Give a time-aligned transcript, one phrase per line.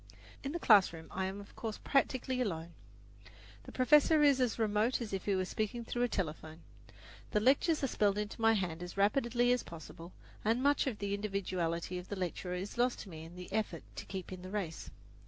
[0.43, 2.73] In the classroom I am of course practically alone.
[3.65, 6.63] The professor is as remote as if he were speaking through a telephone.
[7.29, 10.11] The lectures are spelled into my hand as rapidly as possible,
[10.43, 13.83] and much of the individuality of the lecturer is lost to me in the effort
[13.97, 14.89] to keep in the race.